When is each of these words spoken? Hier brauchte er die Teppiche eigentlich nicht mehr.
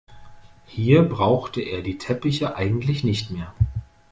Hier 0.65 1.03
brauchte 1.03 1.61
er 1.61 1.83
die 1.83 1.99
Teppiche 1.99 2.55
eigentlich 2.55 3.03
nicht 3.03 3.29
mehr. 3.29 3.53